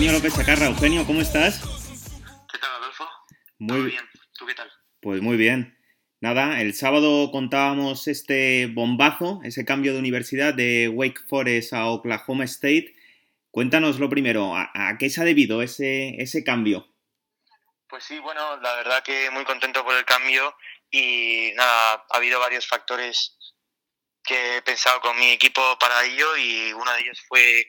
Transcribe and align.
Eugenio 0.00 0.18
López 0.18 0.34
Chacarra. 0.34 0.64
Eugenio, 0.64 1.06
¿cómo 1.06 1.20
estás? 1.20 1.60
¿Qué 2.50 2.58
tal, 2.58 2.70
Adolfo? 2.76 3.06
Muy 3.58 3.82
bien. 3.82 4.08
¿Tú 4.32 4.46
qué 4.46 4.54
tal? 4.54 4.72
Pues 5.02 5.20
muy 5.20 5.36
bien. 5.36 5.78
Nada, 6.22 6.62
el 6.62 6.72
sábado 6.72 7.30
contábamos 7.30 8.08
este 8.08 8.68
bombazo, 8.68 9.40
ese 9.44 9.66
cambio 9.66 9.92
de 9.92 9.98
universidad 9.98 10.54
de 10.54 10.88
Wake 10.88 11.20
Forest 11.28 11.74
a 11.74 11.84
Oklahoma 11.88 12.44
State. 12.44 12.94
Cuéntanos 13.50 13.98
lo 13.98 14.08
primero, 14.08 14.54
¿a, 14.56 14.96
qué 14.98 15.10
se 15.10 15.20
ha 15.20 15.24
debido 15.24 15.60
ese, 15.60 16.14
ese 16.16 16.42
cambio? 16.44 16.88
Pues 17.86 18.02
sí, 18.02 18.18
bueno, 18.20 18.56
la 18.56 18.76
verdad 18.76 19.02
que 19.02 19.28
muy 19.28 19.44
contento 19.44 19.84
por 19.84 19.94
el 19.94 20.06
cambio 20.06 20.56
y 20.90 21.52
nada, 21.56 22.06
ha 22.08 22.16
habido 22.16 22.40
varios 22.40 22.66
factores 22.66 23.36
que 24.24 24.56
he 24.56 24.62
pensado 24.62 24.98
con 25.02 25.18
mi 25.18 25.32
equipo 25.32 25.60
para 25.78 26.06
ello 26.06 26.38
y 26.38 26.72
uno 26.72 26.90
de 26.90 27.00
ellos 27.00 27.20
fue 27.28 27.66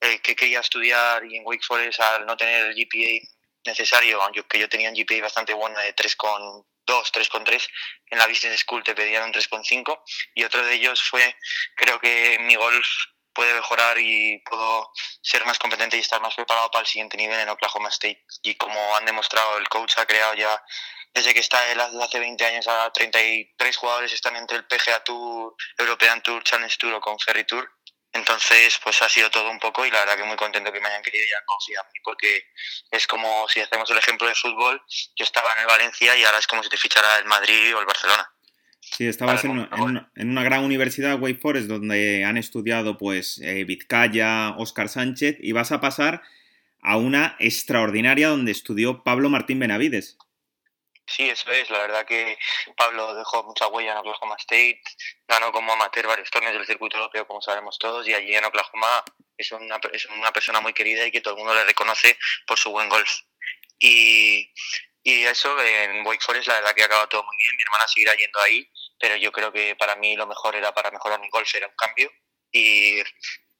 el 0.00 0.20
que 0.22 0.36
quería 0.36 0.60
estudiar 0.60 1.24
y 1.24 1.36
en 1.36 1.46
Wake 1.46 1.64
Forest 1.66 2.00
al 2.00 2.26
no 2.26 2.36
tener 2.36 2.66
el 2.66 2.74
GPA 2.74 3.28
necesario, 3.66 4.22
aunque 4.22 4.58
yo 4.58 4.68
tenía 4.68 4.90
un 4.90 4.96
GPA 4.96 5.22
bastante 5.22 5.52
bueno 5.52 5.78
de 5.80 5.94
3,2, 5.94 6.64
3,3, 6.86 7.68
en 8.06 8.18
la 8.18 8.26
Business 8.26 8.60
School 8.60 8.82
te 8.82 8.94
pedían 8.94 9.24
un 9.24 9.32
3,5 9.32 10.02
y 10.34 10.44
otro 10.44 10.64
de 10.64 10.74
ellos 10.74 11.02
fue, 11.02 11.36
creo 11.76 12.00
que 12.00 12.38
mi 12.40 12.54
golf 12.54 12.86
puede 13.32 13.54
mejorar 13.54 13.96
y 13.98 14.38
puedo 14.38 14.90
ser 15.22 15.44
más 15.46 15.58
competente 15.58 15.96
y 15.96 16.00
estar 16.00 16.20
más 16.20 16.34
preparado 16.34 16.70
para 16.70 16.82
el 16.82 16.86
siguiente 16.86 17.16
nivel 17.16 17.38
en 17.38 17.48
Oklahoma 17.48 17.88
State. 17.88 18.24
Y 18.42 18.56
como 18.56 18.96
han 18.96 19.04
demostrado, 19.04 19.58
el 19.58 19.68
coach 19.68 19.94
ha 19.98 20.06
creado 20.06 20.34
ya, 20.34 20.62
desde 21.14 21.34
que 21.34 21.40
está 21.40 21.70
él 21.70 21.80
hace 21.80 22.18
20 22.18 22.44
años 22.44 22.68
a 22.68 22.90
33 22.92 23.76
jugadores 23.76 24.12
están 24.12 24.36
entre 24.36 24.58
el 24.58 24.66
PGA 24.66 25.02
Tour, 25.04 25.54
European 25.78 26.22
Tour, 26.22 26.42
Challenge 26.44 26.76
Tour 26.78 26.94
o 26.94 27.18
Ferry 27.18 27.44
Tour. 27.44 27.70
Entonces, 28.12 28.80
pues 28.82 29.00
ha 29.02 29.08
sido 29.08 29.30
todo 29.30 29.50
un 29.50 29.60
poco 29.60 29.86
y 29.86 29.90
la 29.90 30.00
verdad 30.00 30.16
que 30.16 30.24
muy 30.24 30.36
contento 30.36 30.72
que 30.72 30.80
me 30.80 30.88
hayan 30.88 31.02
querido 31.02 31.24
y 31.24 31.28
hayan 31.28 31.44
confiado 31.46 31.86
en 31.86 31.92
mí 31.92 32.00
porque 32.02 32.44
es 32.90 33.06
como 33.06 33.48
si 33.48 33.60
hacemos 33.60 33.88
el 33.90 33.98
ejemplo 33.98 34.26
de 34.26 34.34
fútbol, 34.34 34.82
yo 35.14 35.24
estaba 35.24 35.48
en 35.54 35.60
el 35.60 35.66
Valencia 35.66 36.16
y 36.16 36.24
ahora 36.24 36.38
es 36.38 36.46
como 36.46 36.62
si 36.62 36.68
te 36.68 36.76
fichara 36.76 37.18
el 37.18 37.26
Madrid 37.26 37.74
o 37.76 37.80
el 37.80 37.86
Barcelona. 37.86 38.28
Sí, 38.80 39.06
estabas 39.06 39.44
en 39.44 39.52
una, 39.52 40.10
en, 40.16 40.30
una, 40.30 40.42
gran 40.42 40.64
universidad, 40.64 41.20
Wake 41.20 41.38
Forest, 41.38 41.68
donde 41.68 42.24
han 42.24 42.36
estudiado 42.36 42.98
pues 42.98 43.38
eh, 43.38 43.64
Vizcaya, 43.64 44.54
Óscar 44.56 44.88
Sánchez, 44.88 45.36
y 45.38 45.52
vas 45.52 45.70
a 45.70 45.80
pasar 45.80 46.22
a 46.82 46.96
una 46.96 47.36
extraordinaria 47.38 48.28
donde 48.28 48.50
estudió 48.50 49.04
Pablo 49.04 49.28
Martín 49.28 49.60
Benavides. 49.60 50.18
Sí, 51.20 51.28
eso 51.28 51.50
es. 51.50 51.68
La 51.68 51.80
verdad 51.80 52.06
que 52.06 52.38
Pablo 52.78 53.14
dejó 53.14 53.42
mucha 53.42 53.66
huella 53.66 53.92
en 53.92 53.98
Oklahoma 53.98 54.36
State, 54.38 54.80
ganó 55.28 55.52
como 55.52 55.70
amateur 55.74 56.06
varios 56.06 56.30
torneos 56.30 56.54
del 56.54 56.64
circuito 56.64 56.96
europeo, 56.96 57.26
como 57.26 57.42
sabemos 57.42 57.78
todos, 57.78 58.08
y 58.08 58.14
allí 58.14 58.34
en 58.34 58.46
Oklahoma 58.46 59.04
es 59.36 59.52
una, 59.52 59.78
es 59.92 60.06
una 60.06 60.32
persona 60.32 60.62
muy 60.62 60.72
querida 60.72 61.06
y 61.06 61.10
que 61.10 61.20
todo 61.20 61.34
el 61.34 61.40
mundo 61.40 61.52
le 61.52 61.64
reconoce 61.64 62.18
por 62.46 62.58
su 62.58 62.70
buen 62.70 62.88
golf. 62.88 63.10
Y, 63.78 64.50
y 65.02 65.24
eso 65.24 65.62
en 65.62 66.06
Wake 66.06 66.22
Forest 66.22 66.48
la 66.48 66.54
verdad 66.54 66.74
que 66.74 66.84
ha 66.84 66.86
acabado 66.86 67.08
todo 67.10 67.22
muy 67.24 67.36
bien, 67.36 67.54
mi 67.54 67.64
hermana 67.64 67.86
seguirá 67.86 68.14
yendo 68.14 68.40
ahí, 68.40 68.66
pero 68.98 69.14
yo 69.16 69.30
creo 69.30 69.52
que 69.52 69.76
para 69.76 69.96
mí 69.96 70.16
lo 70.16 70.26
mejor 70.26 70.56
era 70.56 70.72
para 70.72 70.90
mejorar 70.90 71.20
mi 71.20 71.28
golf, 71.28 71.54
era 71.54 71.66
un 71.66 71.76
cambio 71.76 72.10
y 72.50 73.02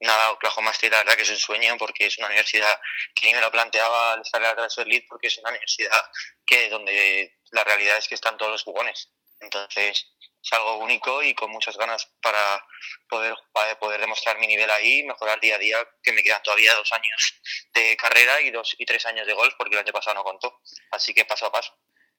nada, 0.01 0.31
Oklahoma 0.31 0.71
State 0.71 0.93
la 0.93 0.99
verdad 0.99 1.15
que 1.15 1.23
es 1.25 1.31
un 1.31 1.37
sueño 1.37 1.77
porque 1.77 2.07
es 2.07 2.17
una 2.17 2.29
universidad 2.29 2.81
que 3.15 3.27
ni 3.27 3.35
me 3.35 3.43
lo 3.43 3.51
planteaba 3.51 4.15
al 4.15 4.23
estar 4.23 4.43
en 4.43 4.57
la 4.57 4.69
Elite 4.79 5.07
porque 5.11 5.27
es 5.27 5.37
una 5.37 5.51
universidad 5.51 6.11
que 6.47 6.71
donde 6.71 7.40
la 7.53 7.65
realidad 7.65 7.99
es 7.99 8.09
que 8.09 8.15
están 8.15 8.37
todos 8.37 8.53
los 8.53 8.63
jugones. 8.63 9.11
Entonces, 9.41 10.07
es 10.43 10.53
algo 10.53 10.79
único 10.79 11.23
y 11.23 11.35
con 11.35 11.51
muchas 11.51 11.77
ganas 11.77 12.09
para 12.23 12.63
poder, 13.09 13.35
para 13.53 13.79
poder 13.79 14.01
demostrar 14.01 14.39
mi 14.39 14.47
nivel 14.47 14.71
ahí, 14.71 15.03
mejorar 15.03 15.41
día 15.41 15.57
a 15.57 15.59
día, 15.59 15.77
que 16.03 16.13
me 16.13 16.23
quedan 16.23 16.43
todavía 16.43 16.75
dos 16.75 16.93
años 16.93 17.41
de 17.75 17.97
carrera 17.97 18.41
y 18.41 18.51
dos 18.51 18.75
y 18.79 18.85
tres 18.85 19.05
años 19.07 19.27
de 19.27 19.35
golf, 19.35 19.55
porque 19.59 19.75
el 19.75 19.81
año 19.81 19.93
pasado 19.93 20.15
no 20.15 20.25
contó. 20.25 20.61
Así 20.91 21.15
que 21.15 21.25
paso 21.25 21.47
a 21.47 21.53
paso. 21.53 21.73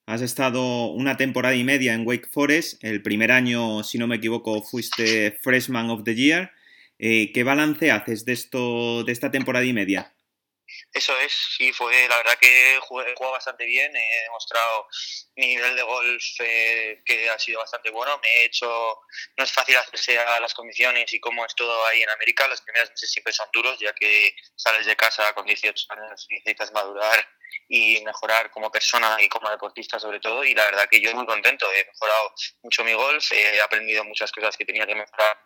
Has 0.08 0.22
estado 0.22 0.88
una 0.88 1.16
temporada 1.16 1.56
y 1.56 1.64
media 1.64 1.94
en 1.94 2.06
Wake 2.06 2.28
Forest. 2.32 2.84
El 2.84 3.02
primer 3.02 3.32
año, 3.32 3.84
si 3.84 3.98
no 3.98 4.08
me 4.08 4.18
equivoco, 4.18 4.62
fuiste 4.62 5.40
Freshman 5.44 5.90
of 5.90 6.04
the 6.04 6.16
Year. 6.16 6.52
Eh, 7.00 7.32
¿Qué 7.34 7.44
balance 7.44 7.92
haces 7.92 8.26
de, 8.26 8.34
esto, 8.34 9.04
de 9.04 9.12
esta 9.12 9.32
temporada 9.32 9.66
y 9.66 9.74
media? 9.74 10.14
Eso 10.94 11.18
es, 11.20 11.32
sí, 11.58 11.72
fue 11.72 12.08
la 12.10 12.18
verdad 12.18 12.38
que 12.38 12.78
jugué, 12.82 13.14
jugado 13.16 13.34
bastante 13.34 13.66
bien, 13.66 13.96
he 13.96 14.22
demostrado 14.24 14.88
mi 15.38 15.48
nivel 15.48 15.76
de 15.78 15.84
golf 15.84 16.24
eh, 16.40 17.02
que 17.06 17.30
ha 17.30 17.40
sido 17.40 17.60
bastante 17.60 17.90
bueno, 17.92 18.20
me 18.22 18.28
he 18.28 18.46
hecho, 18.46 18.68
no 19.38 19.44
es 19.44 19.52
fácil 19.54 19.78
hacerse 19.78 20.20
a 20.20 20.42
las 20.42 20.54
condiciones 20.54 21.14
y 21.14 21.20
cómo 21.22 21.46
es 21.46 21.56
todo 21.56 21.86
ahí 21.86 22.02
en 22.04 22.10
América, 22.10 22.46
los 22.50 22.62
primeros 22.62 22.90
meses 22.90 23.10
siempre 23.10 23.32
son 23.32 23.48
duros 23.54 23.80
ya 23.80 23.94
que 23.94 24.36
sales 24.56 24.86
de 24.86 24.98
casa 24.98 25.34
con 25.34 25.46
18 25.46 25.86
años 25.90 26.28
y 26.30 26.36
necesitas 26.36 26.74
madurar 26.74 27.26
y 27.70 28.02
mejorar 28.04 28.52
como 28.52 28.70
persona 28.70 29.18
y 29.22 29.30
como 29.30 29.50
deportista 29.50 29.98
sobre 29.98 30.20
todo 30.20 30.44
y 30.44 30.54
la 30.54 30.66
verdad 30.66 30.90
que 30.90 31.00
yo 31.00 31.16
muy 31.16 31.26
contento, 31.26 31.72
he 31.72 31.86
mejorado 31.86 32.34
mucho 32.64 32.84
mi 32.84 32.94
golf, 32.94 33.32
he 33.32 33.62
aprendido 33.62 34.04
muchas 34.04 34.30
cosas 34.32 34.58
que 34.58 34.66
tenía 34.66 34.86
que 34.86 34.96
mejorar 34.96 35.38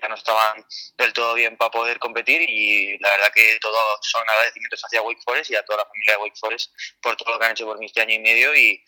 ya 0.00 0.08
no 0.08 0.14
estaban 0.14 0.64
del 0.96 1.12
todo 1.12 1.34
bien 1.34 1.56
para 1.56 1.70
poder 1.70 1.98
competir 1.98 2.42
y 2.42 2.98
la 2.98 3.10
verdad 3.10 3.32
que 3.34 3.58
todo 3.60 3.76
son 4.02 4.22
agradecimientos 4.28 4.82
hacia 4.84 5.02
Wake 5.02 5.22
Forest 5.24 5.50
y 5.50 5.56
a 5.56 5.64
toda 5.64 5.78
la 5.78 5.86
familia 5.86 6.14
de 6.14 6.22
Wake 6.22 6.36
Forest 6.38 6.72
por 7.00 7.16
todo 7.16 7.32
lo 7.32 7.38
que 7.38 7.46
han 7.46 7.52
hecho 7.52 7.66
por 7.66 7.78
mí 7.78 7.86
este 7.86 8.00
año 8.00 8.14
y 8.14 8.18
medio 8.18 8.54
y 8.54 8.82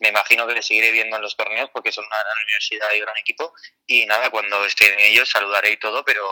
me 0.00 0.08
imagino 0.08 0.46
que 0.46 0.54
les 0.54 0.66
seguiré 0.66 0.90
viendo 0.92 1.16
en 1.16 1.22
los 1.22 1.36
torneos 1.36 1.70
porque 1.72 1.92
son 1.92 2.04
una 2.04 2.16
gran 2.16 2.36
universidad 2.44 2.92
y 2.94 3.00
gran 3.00 3.16
equipo 3.18 3.52
y 3.86 4.06
nada, 4.06 4.30
cuando 4.30 4.64
estén 4.64 4.92
en 4.98 5.12
ellos 5.12 5.28
saludaré 5.28 5.72
y 5.72 5.76
todo, 5.76 6.04
pero 6.04 6.22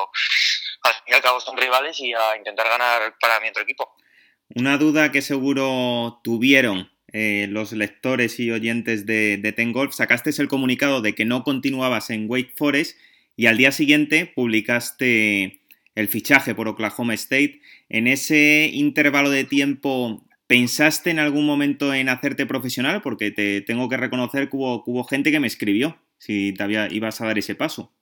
al 0.82 0.92
fin 0.94 1.02
y 1.06 1.12
al 1.14 1.22
cabo 1.22 1.40
son 1.40 1.56
rivales 1.56 2.00
y 2.00 2.12
a 2.14 2.36
intentar 2.36 2.68
ganar 2.68 3.16
para 3.20 3.40
mi 3.40 3.48
otro 3.48 3.62
equipo. 3.62 3.94
Una 4.54 4.76
duda 4.78 5.12
que 5.12 5.22
seguro 5.22 6.20
tuvieron 6.22 6.92
eh, 7.12 7.46
los 7.50 7.72
lectores 7.72 8.40
y 8.40 8.50
oyentes 8.50 9.06
de, 9.06 9.36
de 9.36 9.52
Ten 9.52 9.72
Golf, 9.72 9.94
sacaste 9.94 10.30
el 10.38 10.48
comunicado 10.48 11.02
de 11.02 11.14
que 11.14 11.24
no 11.24 11.44
continuabas 11.44 12.10
en 12.10 12.26
Wake 12.28 12.54
Forest 12.56 12.98
y 13.36 13.46
al 13.46 13.56
día 13.56 13.72
siguiente 13.72 14.26
publicaste 14.26 15.62
el 15.94 16.08
fichaje 16.08 16.54
por 16.54 16.68
Oklahoma 16.68 17.14
State. 17.14 17.60
En 17.88 18.06
ese 18.06 18.70
intervalo 18.72 19.30
de 19.30 19.44
tiempo, 19.44 20.24
¿pensaste 20.46 21.10
en 21.10 21.18
algún 21.18 21.46
momento 21.46 21.92
en 21.94 22.08
hacerte 22.08 22.46
profesional? 22.46 23.02
Porque 23.02 23.30
te 23.30 23.60
tengo 23.62 23.88
que 23.88 23.96
reconocer 23.96 24.48
que 24.48 24.56
hubo, 24.56 25.04
gente 25.04 25.30
que 25.30 25.40
me 25.40 25.46
escribió 25.46 25.98
si 26.18 26.54
te 26.54 26.64
ibas 26.90 27.20
a 27.20 27.26
dar 27.26 27.38
ese 27.38 27.54
paso. 27.54 27.92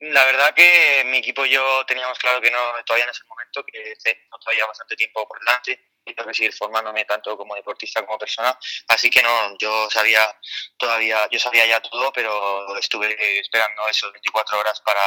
La 0.00 0.24
verdad 0.26 0.54
que 0.54 1.02
mi 1.06 1.18
equipo 1.18 1.44
y 1.44 1.50
yo 1.50 1.84
teníamos 1.86 2.18
claro 2.18 2.40
que 2.40 2.50
no, 2.52 2.58
todavía 2.86 3.04
en 3.04 3.10
ese 3.10 3.24
momento, 3.26 3.64
que 3.64 3.94
no 4.30 4.38
todavía 4.38 4.66
bastante 4.66 4.94
tiempo 4.94 5.26
por 5.26 5.40
delante 5.40 5.80
y 6.08 6.14
tengo 6.14 6.28
que 6.28 6.34
seguir 6.34 6.52
formándome 6.52 7.04
tanto 7.04 7.36
como 7.36 7.54
deportista 7.54 8.04
como 8.04 8.18
persona. 8.18 8.58
Así 8.88 9.10
que 9.10 9.22
no, 9.22 9.56
yo 9.58 9.88
sabía 9.90 10.34
todavía, 10.76 11.28
yo 11.30 11.38
sabía 11.38 11.66
ya 11.66 11.80
todo, 11.80 12.12
pero 12.12 12.76
estuve 12.76 13.40
esperando 13.40 13.88
esos 13.88 14.12
24 14.12 14.58
horas 14.58 14.80
para 14.80 15.00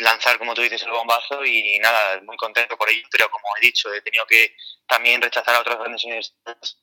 lanzar, 0.00 0.38
como 0.38 0.54
tú 0.54 0.62
dices, 0.62 0.82
el 0.82 0.90
bombazo 0.90 1.44
y 1.44 1.78
nada, 1.78 2.20
muy 2.22 2.36
contento 2.36 2.76
por 2.76 2.88
ello, 2.88 3.06
pero 3.10 3.30
como 3.30 3.44
he 3.56 3.60
dicho, 3.60 3.92
he 3.92 4.00
tenido 4.00 4.26
que 4.26 4.54
también 4.86 5.20
rechazar 5.20 5.54
a 5.54 5.60
otras 5.60 5.78
grandes 5.78 6.04
universidades 6.04 6.78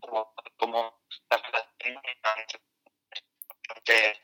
como, 0.00 0.34
como 0.56 1.00
te, 3.84 4.20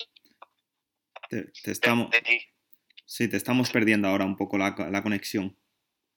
estamos, 1.65 2.11
sí, 3.05 3.29
te 3.29 3.37
estamos 3.37 3.71
perdiendo 3.71 4.09
ahora 4.09 4.25
un 4.25 4.37
poco 4.37 4.59
la, 4.59 4.75
la 4.91 5.03
conexión 5.03 5.57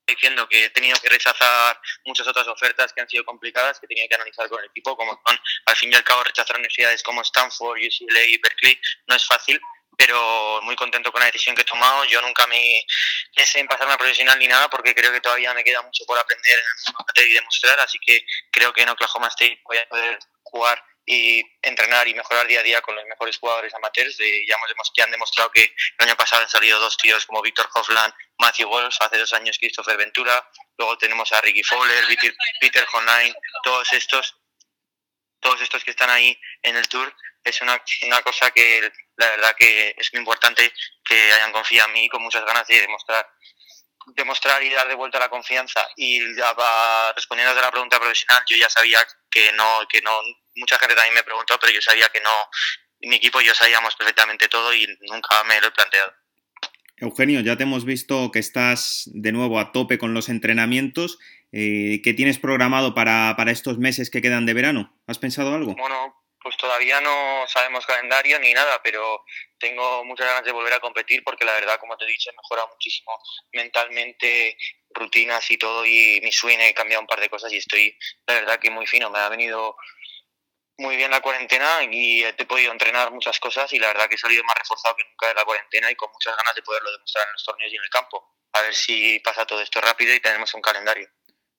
diciendo 0.10 0.48
que 0.48 0.66
he 0.66 0.70
tenido 0.70 0.98
que 1.00 1.10
rechazar 1.10 1.80
muchas 2.06 2.28
otras 2.28 2.48
ofertas 2.48 2.94
que 2.94 3.02
han 3.02 3.10
sido 3.10 3.24
complicadas, 3.26 3.80
que 3.80 3.88
tenía 3.88 4.08
que 4.08 4.16
analizar 4.16 4.50
con 4.50 4.60
el 4.60 4.66
equipo, 4.66 4.96
como 4.96 5.20
al 5.66 5.76
fin 5.76 5.92
y 5.92 5.96
al 5.96 6.04
cabo, 6.04 6.24
rechazar 6.24 6.56
universidades 6.58 7.04
como 7.04 7.22
Stanford, 7.22 7.80
UCLA 7.80 8.24
y 8.26 8.38
Berkeley 8.38 8.80
no 9.08 9.16
es 9.16 9.26
fácil, 9.26 9.60
pero 9.98 10.62
muy 10.64 10.76
contento 10.78 11.12
con 11.12 11.20
la 11.20 11.26
decisión 11.26 11.56
que 11.56 11.64
he 11.64 11.66
tomado. 11.66 12.06
Yo 12.06 12.22
nunca 12.22 12.48
me 12.48 12.86
pensé 13.36 13.60
en 13.60 13.68
pasarme 13.68 13.94
a 13.94 13.98
profesional 13.98 14.40
ni 14.40 14.48
nada, 14.48 14.70
porque 14.70 14.96
creo 14.96 15.12
que 15.12 15.20
todavía 15.20 15.54
me 15.54 15.64
queda 15.64 15.82
mucho 15.82 16.06
por 16.06 16.18
aprender 16.18 16.58
en 16.58 17.28
y 17.28 17.34
demostrar, 17.34 17.80
así 17.82 18.00
que 18.00 18.26
creo 18.50 18.72
que 18.72 18.84
en 18.84 18.90
Oklahoma 18.90 19.28
State 19.28 19.62
voy 19.66 19.78
a 19.78 19.90
poder 19.90 20.20
jugar 20.44 20.82
y 21.12 21.44
entrenar 21.64 22.08
y 22.08 22.14
mejorar 22.14 22.46
día 22.46 22.60
a 22.60 22.64
día 22.64 22.84
con 22.84 22.96
los 22.96 23.04
mejores 23.06 23.40
jugadores 23.40 23.74
amateurs. 23.74 24.16
ya, 24.20 24.56
hemos, 24.56 24.92
ya 24.96 25.06
han 25.06 25.12
demostrado 25.12 25.50
que 25.50 25.64
el 25.64 26.08
año 26.08 26.16
pasado 26.16 26.44
han 26.44 26.50
salido 26.50 26.80
dos 26.80 26.96
tíos 26.98 27.26
como 27.26 27.42
Víctor 27.42 27.68
Hofland, 27.74 28.14
Matthew 28.38 28.70
Wolf, 28.70 28.96
hace 29.00 29.18
dos 29.18 29.34
años 29.34 29.58
Christopher 29.58 29.98
Ventura, 29.98 30.48
luego 30.78 31.00
tenemos 31.00 31.32
a 31.32 31.42
Ricky 31.42 31.64
Fowler, 31.64 32.06
Peter, 32.06 32.36
Peter 32.62 32.86
Honline, 32.94 33.34
todos 33.64 33.92
estos, 33.94 34.38
todos 35.40 35.60
estos 35.62 35.84
que 35.84 35.92
están 35.92 36.12
ahí 36.12 36.40
en 36.62 36.76
el 36.76 36.88
tour. 36.88 37.12
Es 37.44 37.60
una, 37.62 37.84
una 38.04 38.22
cosa 38.22 38.52
que 38.52 38.92
la 39.18 39.30
verdad 39.32 39.56
que 39.58 39.96
es 39.98 40.14
muy 40.14 40.20
importante 40.20 40.72
que 41.04 41.34
hayan 41.34 41.52
confiado 41.52 41.88
en 41.88 41.94
mí 41.94 42.08
con 42.08 42.22
muchas 42.22 42.46
ganas 42.46 42.68
de 42.68 42.82
demostrar 42.82 43.28
demostrar 44.16 44.64
y 44.64 44.72
dar 44.72 44.88
de 44.88 44.96
vuelta 44.96 45.20
la 45.20 45.30
confianza 45.30 45.88
y 45.96 46.20
respondiendo 47.16 47.52
a 47.52 47.62
la 47.62 47.70
pregunta 47.70 48.00
profesional 48.00 48.44
yo 48.48 48.58
ya 48.58 48.68
sabía 48.68 49.06
que 49.30 49.52
no 49.54 49.88
que 49.88 50.02
no 50.02 50.20
mucha 50.60 50.78
gente 50.78 50.96
también 50.96 51.16
me 51.16 51.24
preguntó, 51.24 51.58
pero 51.60 51.74
yo 51.74 51.82
sabía 51.82 52.10
que 52.10 52.22
no, 52.22 52.32
mi 53.02 53.16
equipo 53.16 53.42
y 53.42 53.46
yo 53.46 53.54
sabíamos 53.54 53.96
perfectamente 53.96 54.48
todo 54.48 54.74
y 54.74 54.88
nunca 55.02 55.44
me 55.46 55.60
lo 55.62 55.68
he 55.68 55.72
planteado. 55.72 56.14
Eugenio, 56.98 57.40
ya 57.40 57.56
te 57.56 57.64
hemos 57.64 57.86
visto 57.86 58.30
que 58.32 58.40
estás 58.40 59.10
de 59.14 59.32
nuevo 59.32 59.60
a 59.60 59.72
tope 59.72 59.98
con 59.98 60.14
los 60.14 60.28
entrenamientos. 60.28 61.18
Eh, 61.52 62.02
¿Qué 62.04 62.14
tienes 62.14 62.40
programado 62.40 62.94
para, 62.94 63.36
para, 63.38 63.52
estos 63.52 63.78
meses 63.78 64.10
que 64.10 64.22
quedan 64.22 64.46
de 64.46 64.54
verano? 64.54 64.94
¿Has 65.08 65.18
pensado 65.18 65.56
algo? 65.56 65.76
Bueno, 65.76 66.20
pues 66.42 66.58
todavía 66.58 67.00
no 67.02 67.46
sabemos 67.48 67.86
calendario 67.86 68.38
ni 68.40 68.54
nada, 68.54 68.82
pero 68.84 69.24
tengo 69.58 70.04
muchas 70.04 70.28
ganas 70.28 70.44
de 70.44 70.52
volver 70.52 70.74
a 70.74 70.80
competir 70.80 71.24
porque 71.24 71.46
la 71.46 71.54
verdad, 71.54 71.80
como 71.80 71.98
te 71.98 72.06
he 72.06 72.08
dicho, 72.08 72.30
he 72.30 72.36
mejorado 72.36 72.70
muchísimo 72.70 73.12
mentalmente, 73.54 74.58
rutinas 74.92 75.50
y 75.52 75.58
todo, 75.58 75.86
y 75.86 76.20
mi 76.22 76.32
swing 76.32 76.60
he 76.60 76.74
cambiado 76.74 77.02
un 77.02 77.08
par 77.08 77.20
de 77.20 77.30
cosas 77.30 77.52
y 77.54 77.58
estoy, 77.58 77.98
la 78.28 78.36
verdad, 78.36 78.60
que 78.60 78.70
muy 78.70 78.88
fino. 78.88 79.10
Me 79.10 79.20
ha 79.20 79.30
venido 79.30 79.76
muy 80.80 80.96
bien 80.96 81.12
la 81.12 81.22
cuarentena 81.22 81.84
y 81.84 82.24
he 82.24 82.34
podido 82.46 82.72
entrenar 82.72 83.12
muchas 83.12 83.40
cosas 83.40 83.72
y 83.74 83.80
la 83.80 83.88
verdad 83.88 84.08
que 84.08 84.16
he 84.16 84.18
salido 84.18 84.44
más 84.46 84.56
reforzado 84.58 84.96
que 84.96 85.04
nunca 85.04 85.28
de 85.28 85.36
la 85.36 85.46
cuarentena 85.46 85.92
y 85.92 85.96
con 85.96 86.10
muchas 86.12 86.36
ganas 86.36 86.56
de 86.56 86.62
poderlo 86.62 86.92
demostrar 86.92 87.28
en 87.28 87.34
los 87.34 87.44
torneos 87.44 87.72
y 87.72 87.76
en 87.76 87.84
el 87.84 87.90
campo. 87.90 88.36
A 88.54 88.62
ver 88.62 88.74
si 88.74 89.20
pasa 89.20 89.46
todo 89.46 89.62
esto 89.62 89.80
rápido 89.81 90.14
y 90.16 90.20
tenemos 90.20 90.54
un 90.54 90.62
calendario. 90.62 91.08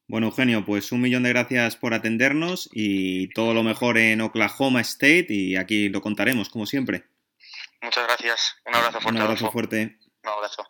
Bueno, 0.08 0.26
Eugenio, 0.26 0.64
pues 0.64 0.90
un 0.90 1.02
millón 1.02 1.22
de 1.22 1.28
gracias 1.28 1.76
por 1.76 1.94
atendernos 1.94 2.68
y 2.72 3.32
todo 3.32 3.54
lo 3.54 3.62
mejor 3.62 3.96
en 3.96 4.20
Oklahoma 4.22 4.80
State 4.80 5.26
y 5.28 5.56
aquí 5.56 5.88
lo 5.88 6.00
contaremos, 6.00 6.48
como 6.48 6.66
siempre. 6.66 7.04
Muchas 7.80 8.04
gracias. 8.06 8.56
Un 8.64 8.74
abrazo 8.74 9.00
fuerte. 9.00 9.16
Un 9.16 9.22
abrazo 9.22 9.52
fuerte. 9.52 9.98
Un 10.24 10.30
abrazo. 10.30 10.66